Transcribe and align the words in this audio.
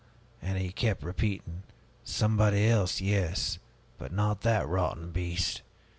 And 0.41 0.57
he 0.57 0.71
kept 0.71 1.03
repeating, 1.03 1.61
'Somebody 2.03 2.67
else, 2.67 3.01
yes, 3.01 3.59
but 3.99 4.11
not 4.11 4.41
that 4.41 4.67
rotten 4.67 5.11
beast!' 5.11 5.61